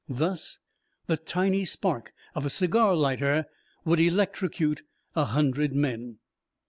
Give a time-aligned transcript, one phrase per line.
[0.09, 0.57] Thus,
[1.05, 3.45] the tiny spark of a cigar lighter
[3.85, 4.81] would electrocute
[5.15, 6.17] a hundred men!"